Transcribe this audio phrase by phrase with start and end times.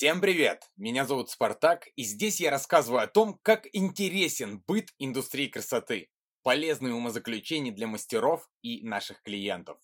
[0.00, 0.70] Всем привет!
[0.78, 6.08] Меня зовут Спартак, и здесь я рассказываю о том, как интересен быт индустрии красоты,
[6.42, 9.76] полезные умозаключения для мастеров и наших клиентов.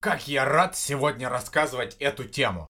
[0.00, 2.66] Как я рад сегодня рассказывать эту тему.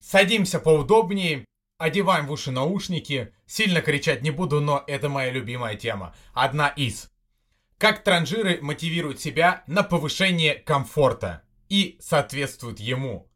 [0.00, 1.46] Садимся поудобнее,
[1.78, 3.34] одеваем в уши наушники.
[3.46, 6.14] Сильно кричать не буду, но это моя любимая тема.
[6.34, 7.10] Одна из.
[7.78, 13.30] Как транжиры мотивируют себя на повышение комфорта и соответствуют ему.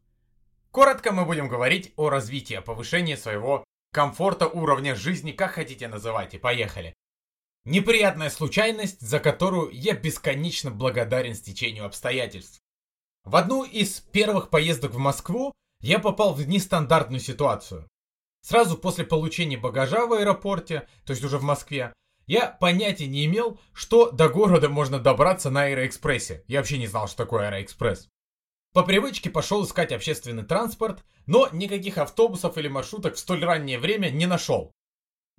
[0.71, 6.37] Коротко мы будем говорить о развитии, повышении своего комфорта, уровня жизни, как хотите называйте.
[6.37, 6.93] Поехали.
[7.65, 12.59] Неприятная случайность, за которую я бесконечно благодарен стечению обстоятельств.
[13.25, 17.87] В одну из первых поездок в Москву я попал в нестандартную ситуацию.
[18.41, 21.93] Сразу после получения багажа в аэропорте, то есть уже в Москве,
[22.25, 26.43] я понятия не имел, что до города можно добраться на Аэроэкспрессе.
[26.47, 28.07] Я вообще не знал, что такое Аэроэкспресс.
[28.71, 34.09] По привычке пошел искать общественный транспорт, но никаких автобусов или маршруток в столь раннее время
[34.09, 34.71] не нашел.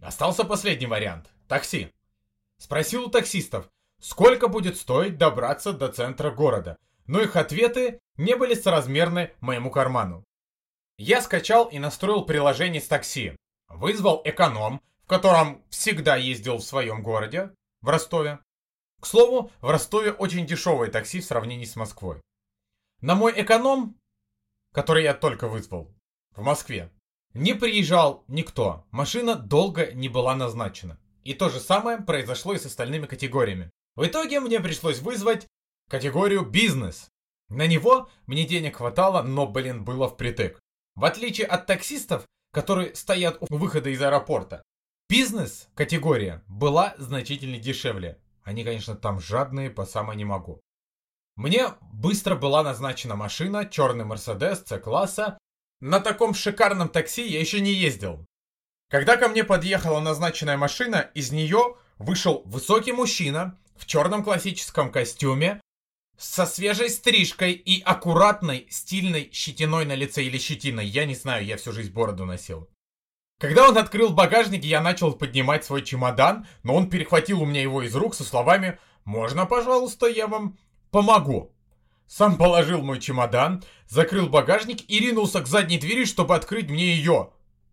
[0.03, 1.93] Остался последний вариант– такси.
[2.59, 3.69] Спросил у таксистов,
[4.01, 10.25] сколько будет стоить добраться до центра города, но их ответы не были соразмерны моему карману.
[10.99, 13.37] Я скачал и настроил приложение с такси,
[13.69, 18.41] вызвал эконом, в котором всегда ездил в своем городе, в Ростове.
[19.01, 22.21] К слову, в Ростове очень дешевое такси в сравнении с Москвой.
[23.01, 23.99] На мой эконом,
[24.75, 25.91] который я только вызвал
[26.37, 26.91] в Москве,
[27.33, 28.85] не приезжал никто.
[28.91, 30.99] Машина долго не была назначена.
[31.25, 33.71] И то же самое произошло и с остальными категориями.
[33.97, 35.47] В итоге мне пришлось вызвать
[35.89, 37.09] категорию бизнес.
[37.49, 40.61] На него мне денег хватало, но, блин, было впритык.
[40.95, 44.63] В отличие от таксистов, которые стоят у выхода из аэропорта,
[45.09, 48.19] бизнес-категория была значительно дешевле.
[48.43, 50.61] Они, конечно, там жадные по самой не могу.
[51.41, 55.39] Мне быстро была назначена машина, черный Мерседес С-класса.
[55.81, 58.27] На таком шикарном такси я еще не ездил.
[58.91, 65.63] Когда ко мне подъехала назначенная машина, из нее вышел высокий мужчина в черном классическом костюме,
[66.19, 70.85] со свежей стрижкой и аккуратной, стильной щетиной на лице или щетиной.
[70.85, 72.69] Я не знаю, я всю жизнь бороду носил.
[73.39, 77.83] Когда он открыл багажник, я начал поднимать свой чемодан, но он перехватил у меня его
[77.83, 80.59] из рук со словами «Можно, пожалуйста, я вам
[80.91, 81.53] Помогу.
[82.07, 87.31] Сам положил мой чемодан, закрыл багажник и ринулся к задней двери, чтобы открыть мне ее.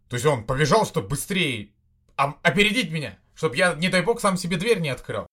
[0.09, 1.71] То есть он побежал, чтобы быстрее
[2.15, 5.27] опередить меня, чтобы я, не дай бог, сам себе дверь не открыл.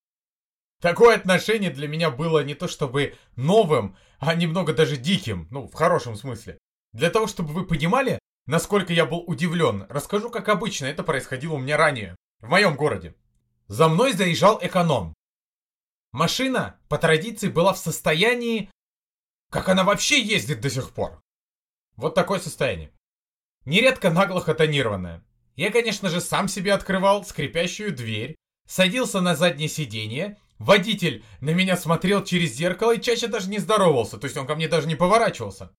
[0.81, 5.75] Такое отношение для меня было не то чтобы новым, а немного даже диким, ну, в
[5.75, 6.59] хорошем смысле.
[6.93, 11.59] Для того, чтобы вы понимали, насколько я был удивлен, расскажу, как обычно это происходило у
[11.59, 13.15] меня ранее, в моем городе.
[13.67, 15.15] За мной заезжал эконом.
[16.15, 18.71] Машина, по традиции, была в состоянии,
[19.51, 21.21] как она вообще ездит до сих пор.
[21.97, 22.93] Вот такое состояние.
[23.65, 25.25] Нередко наглухо тонированное.
[25.57, 28.37] Я, конечно же, сам себе открывал скрипящую дверь,
[28.69, 34.17] садился на заднее сиденье, водитель на меня смотрел через зеркало и чаще даже не здоровался,
[34.17, 35.73] то есть он ко мне даже не поворачивался.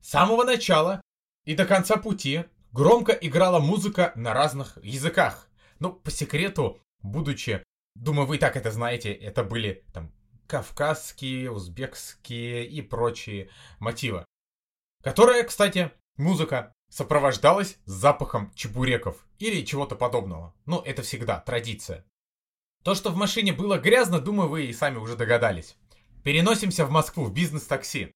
[0.00, 1.02] С самого начала
[1.44, 5.46] и до конца пути громко играла музыка на разных языках.
[5.78, 7.62] Ну, по секрету, будучи
[7.94, 9.12] Думаю, вы и так это знаете.
[9.12, 10.12] Это были там
[10.46, 14.24] кавказские, узбекские и прочие мотивы.
[15.02, 20.54] Которая, кстати, музыка сопровождалась запахом чебуреков или чего-то подобного.
[20.66, 22.04] Ну, это всегда традиция.
[22.82, 25.76] То, что в машине было грязно, думаю, вы и сами уже догадались.
[26.22, 28.12] Переносимся в Москву в бизнес-такси.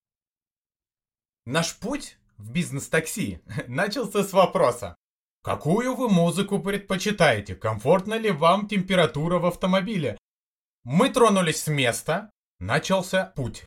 [1.46, 4.96] Наш путь в бизнес-такси начался с вопроса.
[5.42, 7.54] Какую вы музыку предпочитаете?
[7.54, 10.18] Комфортна ли вам температура в автомобиле?
[10.84, 12.30] Мы тронулись с места.
[12.58, 13.64] Начался путь.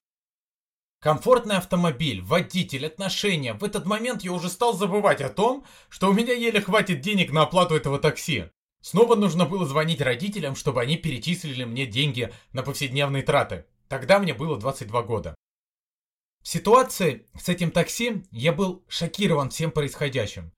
[1.00, 3.54] Комфортный автомобиль, водитель, отношения.
[3.54, 7.32] В этот момент я уже стал забывать о том, что у меня еле хватит денег
[7.32, 8.52] на оплату этого такси.
[8.82, 13.66] Снова нужно было звонить родителям, чтобы они перечислили мне деньги на повседневные траты.
[13.88, 15.36] Тогда мне было 22 года.
[16.44, 20.52] В ситуации с этим такси я был шокирован всем происходящим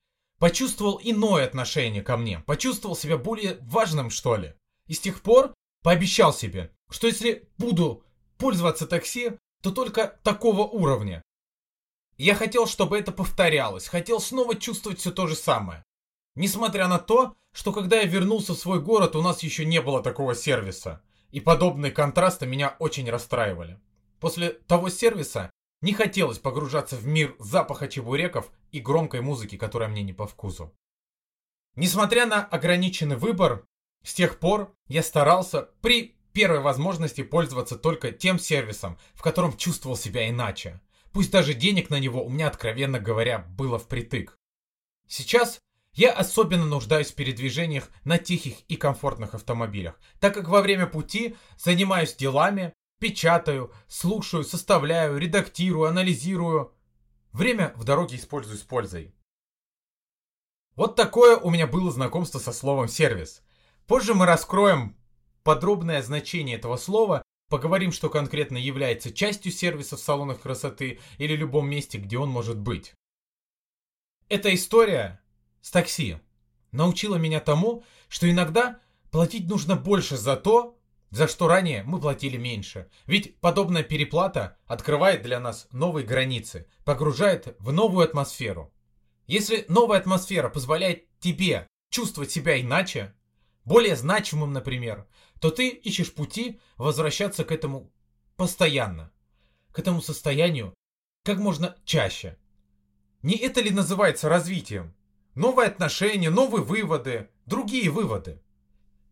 [0.43, 4.55] почувствовал иное отношение ко мне, почувствовал себя более важным, что ли.
[4.87, 5.53] И с тех пор
[5.83, 8.03] пообещал себе, что если буду
[8.37, 11.21] пользоваться такси, то только такого уровня.
[12.17, 15.81] Я хотел, чтобы это повторялось, хотел снова чувствовать все то же самое.
[16.35, 20.03] Несмотря на то, что когда я вернулся в свой город, у нас еще не было
[20.03, 21.01] такого сервиса.
[21.31, 23.79] И подобные контрасты меня очень расстраивали.
[24.19, 25.49] После того сервиса
[25.83, 30.73] не хотелось погружаться в мир запаха чебуреков и громкой музыки, которая мне не по вкусу.
[31.75, 33.67] Несмотря на ограниченный выбор,
[34.01, 39.97] с тех пор я старался при первой возможности пользоваться только тем сервисом, в котором чувствовал
[39.97, 40.79] себя иначе.
[41.11, 44.39] пусть даже денег на него у меня, откровенно говоря, было впритык.
[45.07, 45.59] Сейчас
[45.93, 51.35] я особенно нуждаюсь в передвижениях на тихих и комфортных автомобилях, так как во время пути
[51.57, 56.73] занимаюсь делами, печатаю, слушаю, составляю, редактирую, анализирую.
[57.33, 59.13] Время в дороге использую с пользой.
[60.77, 63.41] Вот такое у меня было знакомство со словом «сервис».
[63.87, 64.95] Позже мы раскроем
[65.43, 71.69] подробное значение этого слова, поговорим, что конкретно является частью сервиса в салонах красоты или любом
[71.69, 72.93] месте, где он может быть.
[74.29, 75.21] Эта история
[75.61, 76.19] с такси
[76.71, 78.79] научила меня тому, что иногда
[79.11, 80.79] платить нужно больше за то,
[81.13, 82.89] за что ранее мы платили меньше.
[83.05, 88.73] Ведь подобная переплата открывает для нас новые границы, погружает в новую атмосферу.
[89.27, 93.13] Если новая атмосфера позволяет тебе чувствовать себя иначе,
[93.63, 95.07] более значимым, например,
[95.39, 97.93] то ты ищешь пути возвращаться к этому
[98.35, 99.11] постоянно,
[99.71, 100.73] к этому состоянию
[101.23, 102.39] как можно чаще.
[103.21, 104.95] Не это ли называется развитием?
[105.35, 108.41] Новые отношения, новые выводы, другие выводы.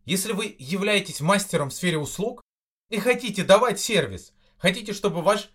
[0.04, 2.42] Если вы являетесь мастером в сфере услуг
[2.90, 5.50] и хотите давать сервис, хотите, чтобы ваш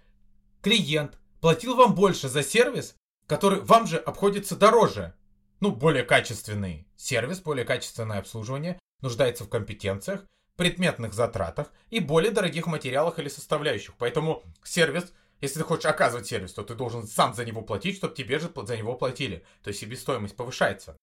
[0.61, 2.95] клиент платил вам больше за сервис,
[3.25, 5.13] который вам же обходится дороже,
[5.59, 12.67] ну, более качественный сервис, более качественное обслуживание, нуждается в компетенциях, предметных затратах и более дорогих
[12.67, 13.95] материалах или составляющих.
[13.97, 18.15] Поэтому сервис, если ты хочешь оказывать сервис, то ты должен сам за него платить, чтобы
[18.15, 19.45] тебе же за него платили.
[19.61, 20.97] То есть себестоимость повышается.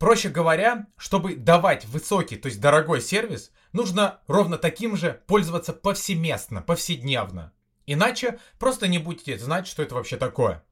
[0.00, 6.62] Проще говоря, чтобы давать высокий, то есть дорогой сервис, нужно ровно таким же пользоваться повсеместно,
[6.62, 7.52] повседневно.
[7.84, 10.64] Иначе просто не будете знать, что это вообще такое.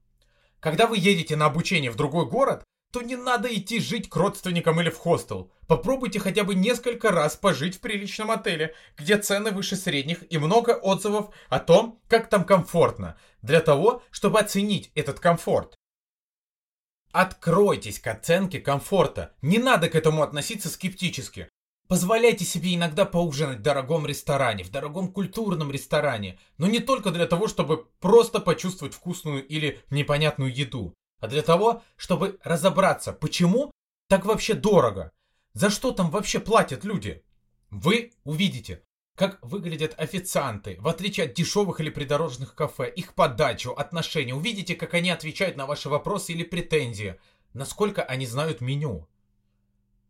[0.60, 4.80] Когда вы едете на обучение в другой город, то не надо идти жить к родственникам
[4.80, 5.52] или в хостел.
[5.66, 10.70] Попробуйте хотя бы несколько раз пожить в приличном отеле, где цены выше средних и много
[10.70, 15.75] отзывов о том, как там комфортно, для того, чтобы оценить этот комфорт.
[17.12, 19.34] Откройтесь к оценке комфорта.
[19.43, 21.49] Не надо к этому относиться скептически.
[21.88, 27.26] Позволяйте себе иногда поужинать в дорогом ресторане, в дорогом культурном ресторане, но не только для
[27.26, 33.70] того, чтобы просто почувствовать вкусную или непонятную еду а для того, чтобы разобраться, почему
[34.08, 35.12] так вообще дорого,
[35.52, 37.25] за что там вообще платят люди.
[37.70, 38.84] Вы увидите,
[39.18, 44.32] как выглядят официанты, в отличие от дешевых или придорожных кафе, их подачу, отношения.
[44.32, 47.16] Увидите, как они отвечают на ваши вопросы или претензии,
[47.52, 49.08] насколько они знают меню.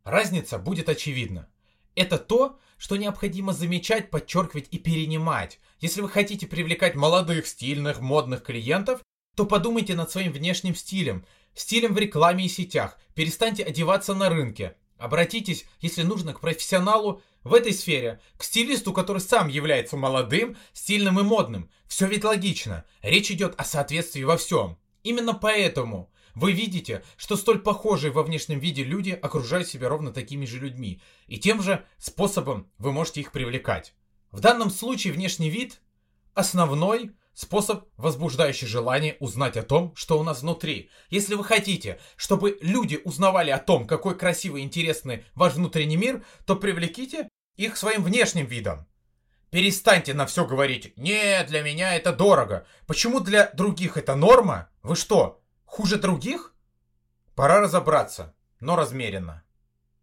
[0.03, 1.49] Разница будет очевидна.
[1.95, 5.59] Это то, что необходимо замечать, подчеркивать и перенимать.
[5.79, 9.01] Если вы хотите привлекать молодых, стильных, модных клиентов,
[9.35, 11.25] то подумайте над своим внешним стилем,
[11.55, 12.99] стилем в рекламе и сетях.
[13.15, 14.75] Перестаньте одеваться на рынке.
[14.99, 21.19] Обратитесь, если нужно, к профессионалу в этой сфере, к стилисту, который сам является молодым, стильным
[21.19, 21.69] и модным.
[21.87, 22.85] Все ведь логично.
[23.01, 24.77] Речь идет о соответствии во всем.
[25.03, 30.45] Именно поэтому вы видите, что столь похожие во внешнем виде люди окружают себя ровно такими
[30.45, 31.01] же людьми.
[31.27, 33.93] И тем же способом вы можете их привлекать.
[34.31, 35.81] В данном случае внешний вид
[36.33, 40.89] основной Способ, возбуждающий желание узнать о том, что у нас внутри.
[41.09, 46.25] Если вы хотите, чтобы люди узнавали о том, какой красивый и интересный ваш внутренний мир,
[46.45, 48.85] то привлеките их своим внешним видом.
[49.51, 52.67] Перестаньте на все говорить «Нет, для меня это дорого».
[52.85, 54.69] Почему для других это норма?
[54.83, 56.53] Вы что, хуже других?
[57.35, 59.45] Пора разобраться, но размеренно.